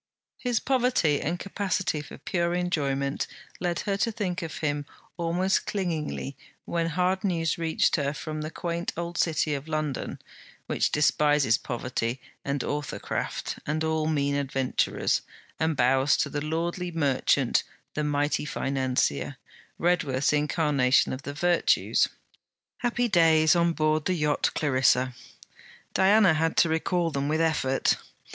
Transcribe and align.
His 0.39 0.59
poverty 0.59 1.21
and 1.21 1.37
capacity 1.37 2.01
for 2.01 2.17
pure 2.17 2.55
enjoyment 2.55 3.27
led 3.59 3.81
her 3.81 3.97
to 3.97 4.11
think 4.11 4.41
of 4.41 4.57
him 4.57 4.87
almost 5.15 5.67
clingingly 5.67 6.35
when 6.65 6.87
hard 6.87 7.23
news 7.23 7.59
reached 7.59 7.97
her 7.97 8.11
from 8.11 8.41
the 8.41 8.49
quaint 8.49 8.93
old 8.97 9.19
City 9.19 9.53
of 9.53 9.67
London, 9.67 10.17
which 10.65 10.91
despises 10.91 11.59
poverty 11.59 12.19
and 12.43 12.61
authorcraft 12.63 13.59
and 13.67 13.83
all 13.83 14.07
mean 14.07 14.33
adventurers, 14.33 15.21
and 15.59 15.77
bows 15.77 16.17
to 16.17 16.31
the 16.31 16.41
lordly 16.43 16.89
merchant, 16.89 17.61
the 17.93 18.03
mighty 18.03 18.43
financier, 18.43 19.37
Redworth's 19.77 20.33
incarnation 20.33 21.13
of 21.13 21.21
the 21.21 21.33
virtues. 21.35 22.07
Happy 22.77 23.07
days 23.07 23.55
on 23.55 23.73
board 23.73 24.05
the 24.05 24.15
yacht 24.15 24.49
Clarissa! 24.55 25.13
Diana 25.93 26.33
had 26.33 26.57
to 26.57 26.69
recall 26.69 27.11
them 27.11 27.27
with 27.27 27.39
effort. 27.39 27.97